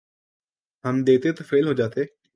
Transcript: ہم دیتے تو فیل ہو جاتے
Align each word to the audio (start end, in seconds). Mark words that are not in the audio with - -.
ہم 0.85 0.95
دیتے 1.03 1.31
تو 1.31 1.43
فیل 1.43 1.67
ہو 1.67 1.73
جاتے 1.73 2.01